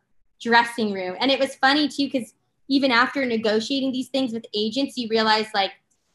[0.41, 1.17] dressing room.
[1.21, 2.35] And it was funny too, because
[2.69, 5.73] even after negotiating these things with agents, you realize like,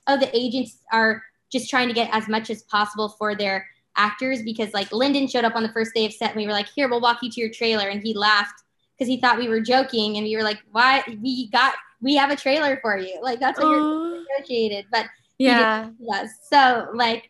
[0.07, 4.41] oh, the agents are just trying to get as much as possible for their actors
[4.43, 6.67] because like Linden showed up on the first day of set and we were like,
[6.67, 7.89] here, we'll walk you to your trailer.
[7.89, 8.63] And he laughed
[8.97, 12.31] because he thought we were joking and we were like, why we got we have
[12.31, 13.19] a trailer for you.
[13.21, 14.85] Like that's what you're negotiated.
[14.91, 15.05] But
[15.37, 15.89] yeah.
[15.99, 16.29] Yes.
[16.49, 17.29] So like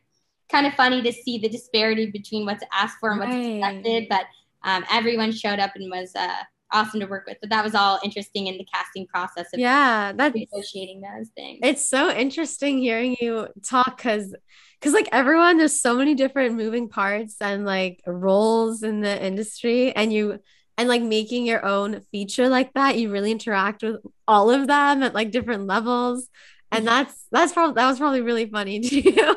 [0.49, 3.57] kind of funny to see the disparity between what's asked for and what's right.
[3.57, 4.07] expected.
[4.09, 4.25] But
[4.63, 7.37] um, everyone showed up and was uh, awesome to work with.
[7.41, 11.59] But that was all interesting in the casting process of yeah, that's negotiating those things.
[11.63, 14.35] It's so interesting hearing you talk because
[14.79, 19.95] because like everyone, there's so many different moving parts and like roles in the industry,
[19.95, 20.39] and you
[20.77, 25.03] and like making your own feature like that you really interact with all of them
[25.03, 26.27] at like different levels
[26.71, 29.35] and that's that's probably that was probably really funny to you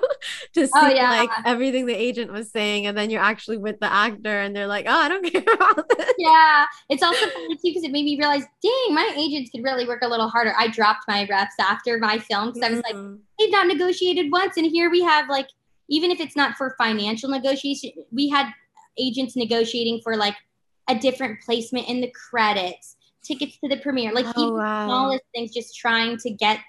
[0.61, 1.11] to see oh, yeah.
[1.11, 4.67] like everything the agent was saying and then you're actually with the actor and they're
[4.67, 8.05] like oh i don't care about this yeah it's also funny too because it made
[8.05, 11.55] me realize dang my agents could really work a little harder i dropped my reps
[11.61, 12.65] after my film because mm-hmm.
[12.65, 13.17] i was like mm-hmm.
[13.39, 15.49] they've not negotiated once and here we have like
[15.89, 18.53] even if it's not for financial negotiation we had
[18.99, 20.37] agents negotiating for like
[20.89, 24.87] a different placement in the credits, tickets to the premiere, like oh, even wow.
[24.87, 26.61] smallest things, just trying to get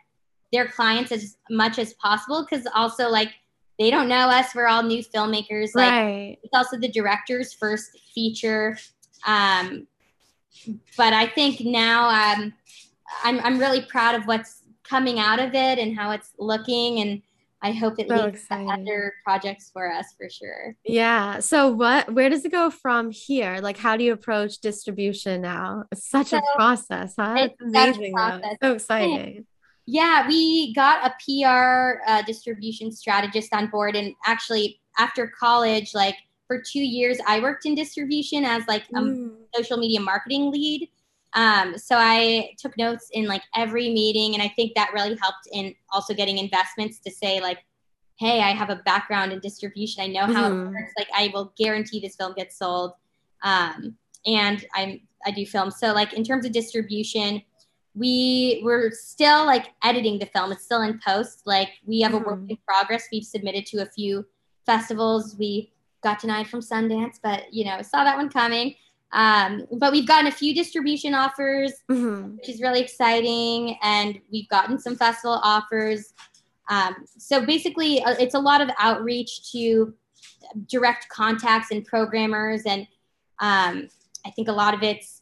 [0.54, 2.46] their clients as much as possible.
[2.50, 3.34] Because also, like,
[3.78, 4.56] they don't know us.
[4.56, 5.76] We're all new filmmakers.
[5.76, 6.38] Like, right.
[6.44, 8.78] it's also the director's first feature.
[9.26, 9.88] Um,
[10.98, 12.54] but I think now um,
[13.24, 17.00] I'm, I'm really proud of what's coming out of it and how it's looking.
[17.00, 17.22] And
[17.62, 18.68] I hope it so leads exciting.
[18.68, 20.76] to other projects for us for sure.
[20.86, 21.40] Yeah.
[21.40, 23.60] So what where does it go from here?
[23.60, 25.86] Like how do you approach distribution now?
[25.92, 27.36] It's such so, a process, huh?
[27.40, 28.14] It's, it's amazing.
[28.14, 28.56] Process.
[28.62, 29.46] So exciting.
[29.86, 36.16] Yeah, we got a PR uh, distribution strategist on board and actually after college like
[36.48, 39.36] for 2 years I worked in distribution as like a mm.
[39.56, 40.90] social media marketing lead.
[41.34, 45.50] Um, so I took notes in like every meeting, and I think that really helped
[45.52, 47.60] in also getting investments to say like,
[48.18, 50.02] "Hey, I have a background in distribution.
[50.02, 50.68] I know how mm-hmm.
[50.68, 50.94] it works.
[50.98, 52.94] Like, I will guarantee this film gets sold."
[53.44, 55.72] Um, and I'm I do film.
[55.72, 57.42] So like in terms of distribution,
[57.96, 60.52] we we're still like editing the film.
[60.52, 61.42] It's still in post.
[61.46, 62.24] Like we have mm-hmm.
[62.24, 62.52] a work mm-hmm.
[62.52, 63.08] in progress.
[63.12, 64.26] We've submitted to a few
[64.66, 65.36] festivals.
[65.40, 65.72] We
[66.04, 68.76] got denied from Sundance, but you know saw that one coming.
[69.12, 72.36] Um, but we've gotten a few distribution offers, mm-hmm.
[72.36, 76.14] which is really exciting, and we've gotten some festival offers.
[76.70, 79.94] Um, so basically, uh, it's a lot of outreach to
[80.68, 82.82] direct contacts and programmers, and
[83.40, 83.88] um,
[84.26, 85.15] I think a lot of it's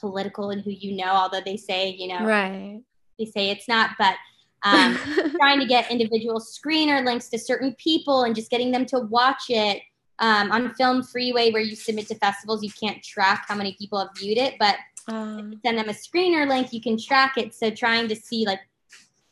[0.00, 1.12] political and who you know.
[1.12, 2.82] Although they say, you know, right?
[3.18, 4.16] They say it's not, but
[4.62, 4.96] um,
[5.36, 9.44] trying to get individual screener links to certain people and just getting them to watch
[9.48, 9.82] it
[10.18, 13.98] um, on Film Freeway, where you submit to festivals, you can't track how many people
[13.98, 14.76] have viewed it, but
[15.08, 17.54] um, send them a screener link, you can track it.
[17.54, 18.60] So trying to see like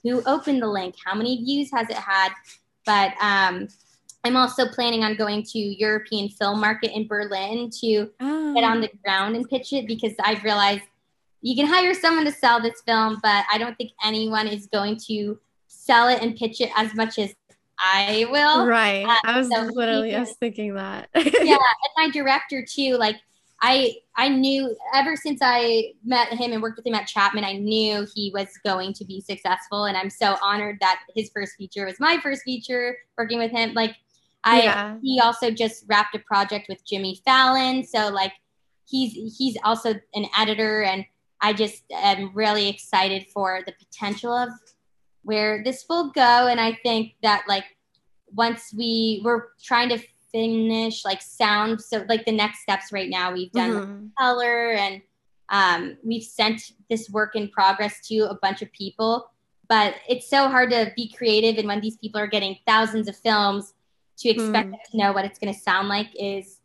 [0.02, 2.30] who opened the link, how many views has it had.
[2.86, 3.68] But um,
[4.24, 8.54] I'm also planning on going to European Film Market in Berlin to oh.
[8.54, 10.82] get on the ground and pitch it because I've realized
[11.42, 14.96] you can hire someone to sell this film, but I don't think anyone is going
[15.08, 17.34] to sell it and pitch it as much as
[17.78, 18.66] I will.
[18.66, 19.06] Right.
[19.06, 21.10] Uh, I was so literally was thinking that.
[21.14, 21.58] yeah, and
[21.98, 22.96] my director too.
[22.96, 23.16] Like
[23.60, 27.54] I I knew ever since I met him and worked with him at Chapman, I
[27.54, 31.84] knew he was going to be successful, and I'm so honored that his first feature
[31.84, 33.74] was my first feature working with him.
[33.74, 33.96] Like
[34.44, 34.96] I yeah.
[35.02, 38.32] he also just wrapped a project with Jimmy Fallon, so like
[38.86, 41.04] he's he's also an editor, and
[41.40, 44.50] I just am really excited for the potential of
[45.22, 46.46] where this will go.
[46.48, 47.64] And I think that like
[48.32, 49.98] once we we're trying to
[50.32, 54.02] finish like sound, so like the next steps right now, we've done Mhm.
[54.02, 55.02] like, color and
[55.50, 59.30] um, we've sent this work in progress to a bunch of people.
[59.68, 63.16] But it's so hard to be creative, and when these people are getting thousands of
[63.16, 63.73] films,
[64.18, 64.90] to expect Mm.
[64.90, 66.60] to know what it's going to sound like is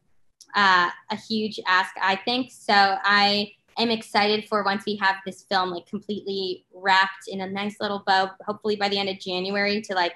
[0.56, 2.52] uh, a huge ask, I think.
[2.52, 7.48] So I am excited for once we have this film like completely wrapped in a
[7.48, 10.14] nice little bow, hopefully by the end of January, to like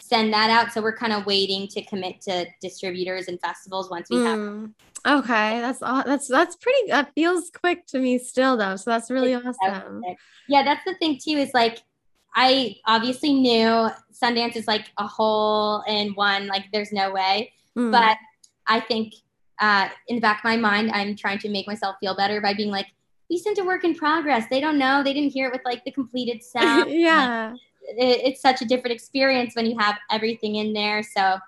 [0.00, 0.72] send that out.
[0.72, 4.38] So we're kind of waiting to commit to distributors and festivals once we have.
[4.38, 4.72] Mm.
[5.06, 6.02] Okay, that's all.
[6.04, 6.90] that's that's pretty.
[6.90, 8.74] That feels quick to me still, though.
[8.74, 10.02] So that's really It's awesome.
[10.48, 11.38] Yeah, that's the thing too.
[11.38, 11.78] Is like
[12.36, 16.46] I obviously knew Sundance is like a hole in one.
[16.46, 17.52] Like there's no way.
[17.76, 17.90] Mm.
[17.92, 18.16] but
[18.66, 19.12] I think
[19.60, 22.54] uh, in the back of my mind, I'm trying to make myself feel better by
[22.54, 22.86] being like,
[23.30, 24.44] we sent a work in progress.
[24.50, 25.02] They don't know.
[25.02, 26.90] They didn't hear it with like the completed sound.
[26.90, 27.54] yeah,
[27.98, 31.02] It, it's such a different experience when you have everything in there.
[31.02, 31.38] So,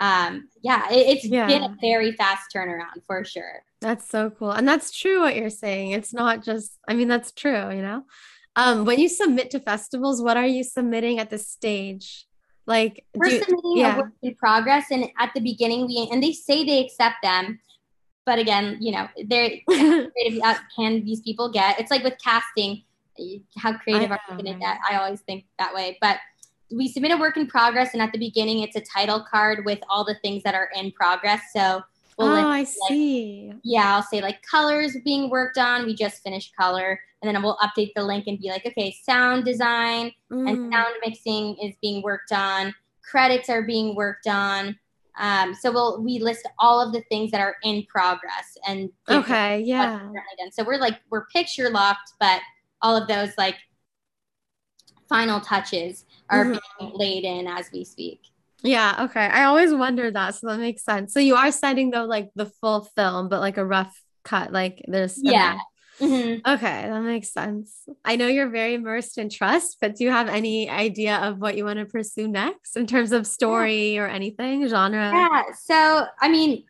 [0.00, 1.46] um, yeah, it, it's Yeah.
[1.46, 3.62] been a very fast turnaround for sure.
[3.80, 5.90] that's so cool, and that's true what you're saying.
[5.92, 6.78] It's not just.
[6.88, 7.70] I mean, that's true.
[7.74, 8.04] You know,
[8.56, 12.26] um, when you submit to festivals, what are you submitting at this stage?
[12.66, 13.94] Like, We're do submitting yeah.
[13.94, 17.58] a work in progress, and at the beginning, we and they say they accept them,
[18.24, 21.78] but again, you know, they're creative uh, can these people get?
[21.78, 22.82] It's like with casting,
[23.58, 24.78] how creative are you going to get?
[24.88, 25.98] I always think that way.
[26.00, 26.18] But
[26.70, 29.80] we submit a work in progress, and at the beginning, it's a title card with
[29.90, 31.40] all the things that are in progress.
[31.54, 31.82] So
[32.18, 33.52] we'll oh, I list, like, see.
[33.62, 35.86] yeah, I'll say like colors being worked on.
[35.86, 39.44] We just finished color, and then we'll update the link and be like, okay, sound
[39.44, 40.72] design and Mm.
[40.72, 42.74] sound mixing is being worked on.
[43.02, 44.78] Credits are being worked on.
[45.16, 49.60] Um, so we'll we list all of the things that are in progress and Okay,
[49.60, 50.00] yeah.
[50.52, 52.40] So we're like we're picture locked, but
[52.82, 53.56] all of those like
[55.08, 56.60] final touches are Mhm.
[56.80, 58.20] being laid in as we speak.
[58.64, 59.20] Yeah, okay.
[59.26, 61.12] I always wondered that, so that makes sense.
[61.12, 64.82] So you are sending though like the full film, but like a rough cut, like
[64.88, 65.52] there's Yeah.
[66.00, 66.06] okay.
[66.06, 66.40] Mhm.
[66.44, 67.86] Okay, that makes sense.
[68.04, 71.56] I know you're very immersed in trust, but do you have any idea of what
[71.56, 75.12] you want to pursue next in terms of story or anything, genre?
[75.14, 75.42] Yeah.
[75.62, 76.64] So I mean,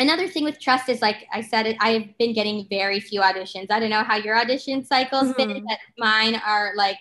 [0.00, 3.68] another thing with trust is like I said, I've been getting very few auditions.
[3.70, 5.62] I don't know how your audition cycles been, Mhm.
[5.66, 6.98] but mine are like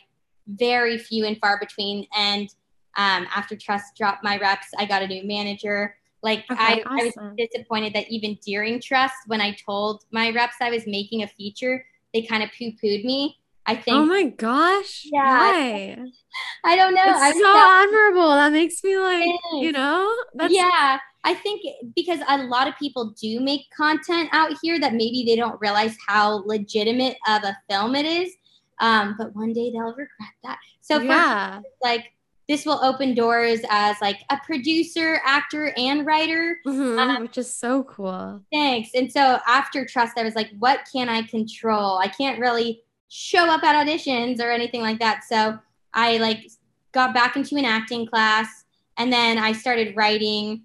[0.48, 2.06] very few and far between.
[2.16, 2.48] And
[2.98, 5.96] um, after Trust dropped my reps, I got a new manager.
[6.22, 10.56] Like Okay, I, I was disappointed that even during Trust, when I told my reps
[10.62, 13.38] I was making a feature, they kind of poo pooed me.
[13.66, 15.08] I think Oh my gosh.
[15.12, 15.98] Yeah, Why?
[16.66, 17.04] I don't know.
[17.06, 18.30] It's was so so- admirable.
[18.30, 21.62] That makes me like, you know, that's yeah, I think
[21.96, 25.96] because a lot of people do make content out here that maybe they don't realize
[26.08, 28.34] how legitimate of a film it is.
[28.80, 30.58] Um, but one day they'll regret that.
[30.82, 31.60] So for yeah.
[31.84, 32.06] like
[32.50, 36.60] this will open doors as like a producer, actor, and writer.
[36.66, 38.42] Mhm, Um, which is so cool.
[38.52, 38.90] Thanks.
[38.96, 42.00] And so after Trust, I was like, what can I control?
[42.00, 45.24] I can't really show up at auditions or anything like that.
[45.24, 45.60] So
[45.94, 46.50] I like
[46.92, 48.66] got back into an acting class
[48.98, 50.64] and then I started writing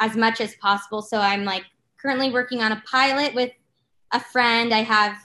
[0.00, 1.02] as much as possible.
[1.02, 1.64] So I'm like
[2.00, 3.50] currently working on a pilot with
[4.12, 4.72] a friend.
[4.72, 5.16] I have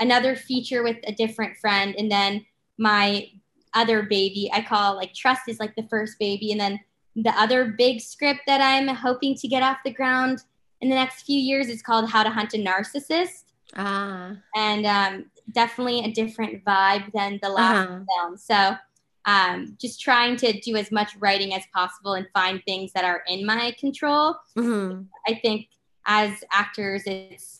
[0.00, 1.94] another feature with a different friend.
[1.96, 2.44] And then
[2.76, 3.30] my
[3.78, 6.52] other baby, I call like Trust is like the first baby.
[6.52, 6.80] And then
[7.16, 10.42] the other big script that I'm hoping to get off the ground
[10.80, 13.44] in the next few years is called How to Hunt a Narcissist.
[13.76, 14.32] Ah.
[14.54, 18.00] And um, definitely a different vibe than the last Uh-huh.
[18.08, 18.36] film.
[18.36, 18.76] So
[19.24, 23.22] um, just trying to do as much writing as possible and find things that are
[23.28, 24.36] in my control.
[24.56, 25.06] Mhm.
[25.26, 25.68] I think
[26.06, 27.57] as actors, it's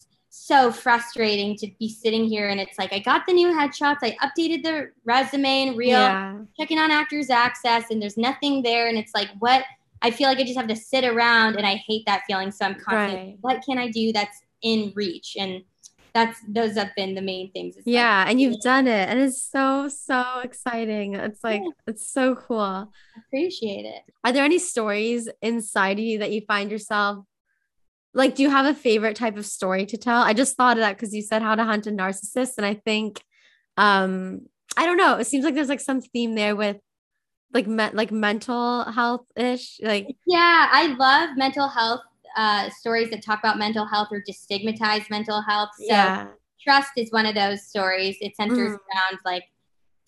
[0.48, 4.16] so frustrating to be sitting here and it's like, I got the new headshots, I
[4.22, 6.38] updated the resume and reel, Yeah.
[6.58, 8.88] checking on actors access, and there's nothing there.
[8.88, 9.64] And it's like, what?
[10.00, 12.50] I feel like I just have to sit around and I hate that feeling.
[12.50, 13.38] So I'm constantly, Right.
[13.42, 15.37] what can I do that's in reach?
[15.38, 15.62] And
[16.14, 17.76] that's, those have been the main things.
[17.76, 21.14] It's like, Yeah, and you've done it, and it's so, so exciting.
[21.14, 21.70] It's like, Yeah.
[21.88, 22.90] it's so cool.
[23.18, 24.02] appreciate it.
[24.24, 27.24] Are there any stories inside of you that you find yourself
[28.19, 30.21] like, do you have a favorite type of story to tell?
[30.21, 32.75] I just thought of that because you said how to hunt a narcissist, and I
[32.75, 33.23] think,
[33.77, 34.41] um,
[34.77, 35.16] I don't know.
[35.19, 36.77] It seems like there's like some theme there with
[37.55, 39.79] like me- like mental health ish.
[39.83, 42.01] Like, Yeah, I love mental health
[42.37, 45.71] uh, stories that talk about mental health or destigmatize mental health.
[45.79, 46.27] So yeah,
[46.61, 48.16] Trust is one of those stories.
[48.21, 48.75] It centers Mhm.
[48.75, 49.45] around like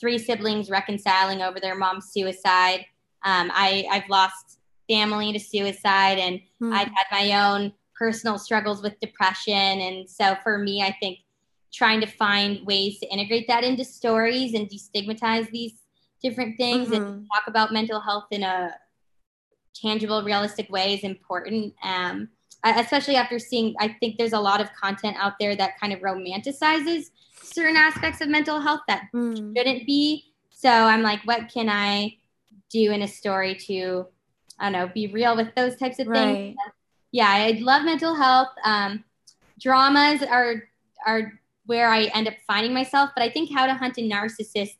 [0.00, 2.84] three siblings reconciling over their mom's suicide.
[3.22, 4.58] Um, I, I've lost
[4.88, 6.72] family to suicide, and Hmm.
[6.72, 9.54] I've had my own personal struggles with depression.
[9.54, 11.18] And so for me, I think
[11.72, 15.74] trying to find ways to integrate that into stories and destigmatize these
[16.22, 17.02] different things mm-hmm.
[17.02, 18.74] and talk about mental health in a
[19.74, 21.74] tangible, realistic way is important.
[21.84, 22.30] Um,
[22.64, 26.00] especially after seeing, I think there's a lot of content out there that kind of
[26.00, 27.10] romanticizes
[27.42, 29.56] certain aspects of mental health that mm.
[29.56, 30.32] shouldn't be.
[30.50, 32.16] So I'm like, what can I
[32.70, 34.06] do in a story to,
[34.58, 36.34] I don't know, be real with those types of right.
[36.34, 36.56] things?
[37.12, 38.48] Yeah, I love mental health.
[38.64, 39.04] Um,
[39.58, 40.64] dramas are
[41.06, 41.32] are
[41.66, 44.76] where I end up finding myself, but I think How to Hunt a Narcissist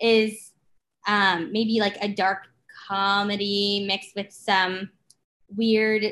[0.00, 0.52] is
[1.06, 2.46] um, maybe like a dark
[2.88, 4.90] comedy mixed with some
[5.56, 6.04] weird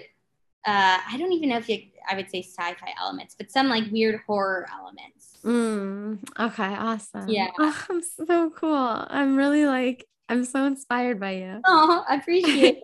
[0.67, 3.85] uh, I don't even know if you, I would say sci-fi elements, but some like
[3.93, 5.39] weird horror elements.
[5.45, 7.29] Mm, okay, awesome.
[7.29, 8.75] Yeah, oh, I'm so cool.
[8.75, 11.61] I'm really like I'm so inspired by you.
[11.64, 12.83] Oh, I appreciate it.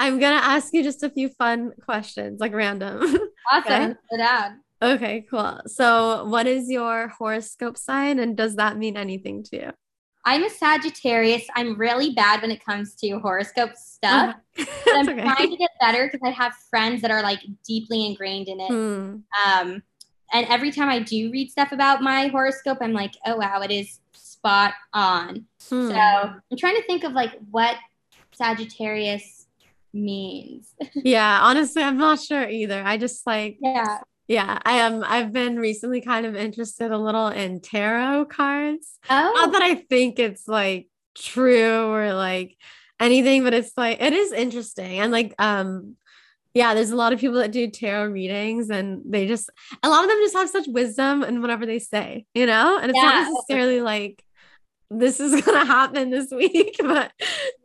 [0.00, 3.02] I'm gonna ask you just a few fun questions, like random.
[3.52, 3.96] Awesome.
[4.12, 4.48] okay?
[4.82, 5.60] Okay, cool.
[5.68, 9.70] So, what is your horoscope sign, and does that mean anything to you?
[10.24, 11.46] I'm a Sagittarius.
[11.54, 14.34] I'm really bad when it comes to horoscope stuff.
[14.56, 15.22] but I'm okay.
[15.22, 18.68] trying to get better because I have friends that are like deeply ingrained in it.
[18.68, 19.16] Hmm.
[19.46, 19.82] Um,
[20.32, 23.70] and every time I do read stuff about my horoscope, I'm like, oh wow, it
[23.70, 25.46] is spot on.
[25.68, 25.88] Hmm.
[25.88, 27.76] So I'm trying to think of like what
[28.32, 29.35] Sagittarius
[29.96, 30.72] means.
[30.94, 32.82] yeah, honestly, I'm not sure either.
[32.84, 35.04] I just like yeah yeah, I am.
[35.04, 38.98] I've been recently kind of interested a little in tarot cards.
[39.08, 42.56] Oh, not that I think it's like true or like
[42.98, 45.96] anything, but it's like it is interesting and like um
[46.54, 49.50] yeah, there's a lot of people that do tarot readings and they just
[49.82, 52.78] a lot of them just have such wisdom in whatever they say, you know?
[52.78, 53.02] And it's yeah.
[53.02, 54.24] not necessarily like
[54.90, 57.12] this is gonna happen this week, but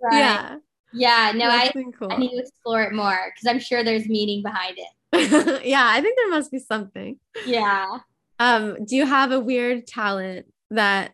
[0.02, 0.18] right.
[0.18, 0.56] yeah.
[0.94, 2.12] Yeah, no, I, cool.
[2.12, 5.64] I need to explore it more because I'm sure there's meaning behind it.
[5.66, 7.18] yeah, I think there must be something.
[7.46, 8.00] Yeah.
[8.40, 11.14] Um, do you have a weird talent that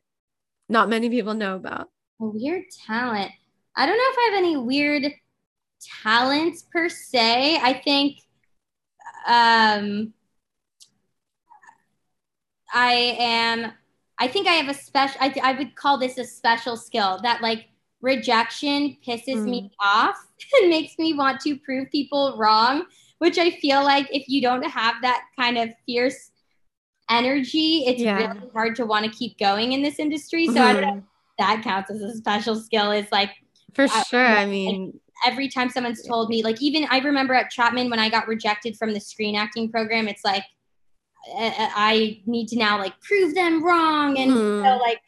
[0.69, 1.89] not many people know about?
[2.21, 3.32] A weird talent.
[3.75, 5.11] I don't know if I have any weird
[6.03, 7.59] talents per se.
[7.61, 8.19] I think
[9.28, 10.13] um
[12.73, 13.71] I am
[14.19, 17.41] I think I have a special I, I would call this a special skill that
[17.41, 17.67] like
[18.01, 19.49] rejection pisses mm.
[19.49, 20.15] me off
[20.61, 22.85] and makes me want to prove people wrong
[23.19, 26.31] which I feel like if you don't have that kind of fierce
[27.09, 28.17] energy, it's yeah.
[28.17, 30.47] really hard to want to keep going in this industry.
[30.47, 30.61] So mm-hmm.
[30.61, 31.03] I don't know
[31.39, 32.91] that counts as a special skill.
[32.91, 33.31] Is like
[33.73, 34.25] for I, sure.
[34.25, 38.09] I mean, every time someone's told me, like even I remember at Chapman when I
[38.09, 40.43] got rejected from the screen acting program, it's like
[41.35, 44.65] I need to now like prove them wrong, and mm-hmm.
[44.65, 44.99] so, like,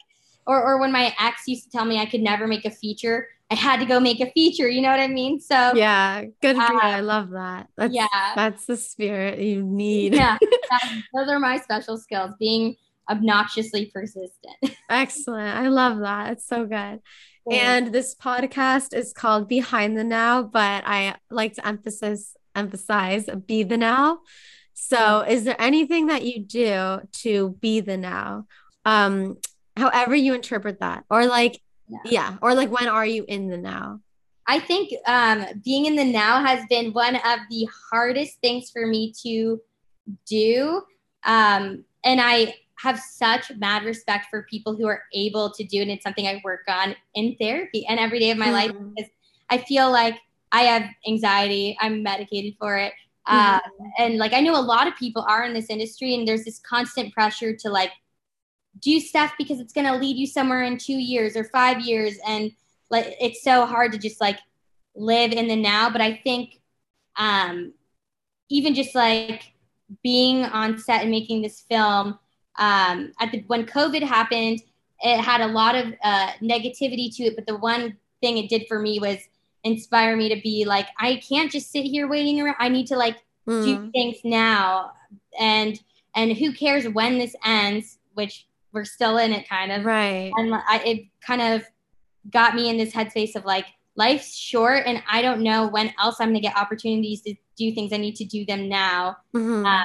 [0.50, 3.28] or or when my ex used to tell me I could never make a feature,
[3.50, 4.68] I had to go make a feature.
[4.68, 5.40] You know what I mean?
[5.40, 6.80] So yeah, good for uh, you.
[6.80, 7.68] I love that.
[7.76, 10.14] That's, yeah, that's the spirit you need.
[10.14, 10.38] yeah,
[11.14, 12.34] those are my special skills.
[12.40, 12.76] Being
[13.08, 14.56] obnoxiously persistent.
[14.90, 15.56] Excellent.
[15.56, 16.32] I love that.
[16.32, 17.00] It's so good.
[17.50, 23.62] And this podcast is called Behind the Now, but I like to emphasize emphasize be
[23.62, 24.20] the now.
[24.74, 28.46] So, is there anything that you do to be the now?
[28.84, 29.38] Um,
[29.76, 31.60] however you interpret that, or like
[32.04, 32.36] yeah.
[32.42, 34.00] Or like when are you in the now?
[34.46, 38.86] I think um, being in the now has been one of the hardest things for
[38.86, 39.60] me to
[40.26, 40.82] do.
[41.24, 45.82] Um, and I have such mad respect for people who are able to do it.
[45.82, 48.54] And it's something I work on in therapy and every day of my mm-hmm.
[48.54, 49.10] life because
[49.50, 50.18] I feel like
[50.50, 51.76] I have anxiety.
[51.80, 52.92] I'm medicated for it.
[53.26, 53.84] Uh, mm-hmm.
[53.98, 56.58] and like I know a lot of people are in this industry, and there's this
[56.58, 57.92] constant pressure to like
[58.78, 62.18] do stuff because it's going to lead you somewhere in two years or five years.
[62.26, 62.52] And
[62.90, 64.38] like it's so hard to just like
[64.94, 65.90] live in the now.
[65.90, 66.60] But i think
[67.16, 67.72] um
[68.48, 69.52] even just like
[70.02, 72.18] being on set and making this film
[72.58, 74.60] um at the when covid happened
[75.02, 77.36] it had a lot of uh, negativity to it.
[77.36, 79.18] But the one thing it did for me was
[79.64, 82.56] inspire me to be like i can't just sit here waiting around.
[82.58, 83.16] I need to like
[83.46, 83.64] mm.
[83.64, 84.92] do things now.
[85.38, 85.78] And
[86.14, 89.84] and who cares when this ends which we're still in it kind of.
[89.84, 90.32] Right.
[90.36, 91.64] And I, it kind of
[92.30, 93.66] got me in this headspace of like
[93.96, 97.72] life's short and i don't know when else i'm going to get opportunities to do
[97.74, 99.16] things i need to do them now.
[99.34, 99.66] Mm-hmm.
[99.66, 99.84] uh,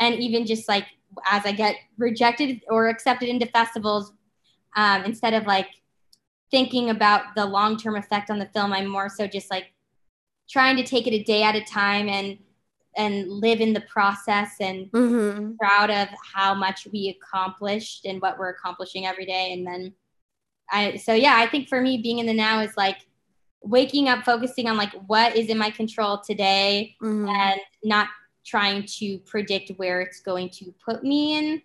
[0.00, 0.86] and even just like
[1.24, 4.12] as i get rejected or accepted into festivals
[4.76, 5.68] um, instead of like
[6.50, 9.72] thinking about the long-term effect on the film i'm more so just like
[10.48, 12.38] trying to take it a day at a time and
[12.96, 15.52] and live in the process and mm-hmm.
[15.56, 19.92] proud of how much we accomplished and what we're accomplishing every day and then
[20.70, 22.98] i so yeah i think for me being in the now is like
[23.62, 27.28] waking up focusing on like what is in my control today mm-hmm.
[27.28, 28.08] and not
[28.44, 31.62] trying to predict where it's going to put me in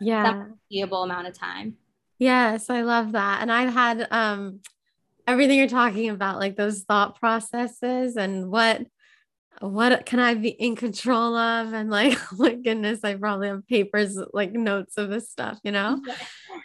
[0.00, 1.76] yeah foreseeable amount of time
[2.20, 3.40] Yes, I love that.
[3.40, 4.60] And I've had um
[5.26, 8.82] everything you're talking about, like those thought processes and what
[9.60, 11.72] what can I be in control of?
[11.72, 15.72] And like, oh my goodness, I probably have papers like notes of this stuff, you
[15.72, 16.02] know?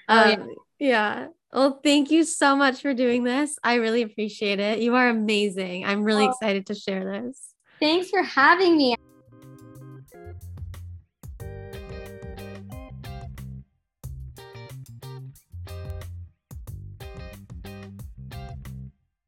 [0.08, 0.36] Oh, yeah.
[0.36, 1.28] Um, yeah.
[1.52, 3.58] Well, thank you so much for doing this.
[3.64, 4.78] I really appreciate it.
[4.78, 5.84] You are amazing.
[5.84, 6.30] I'm really oh.
[6.30, 7.56] excited to share this.
[7.80, 8.96] Thanks for having me.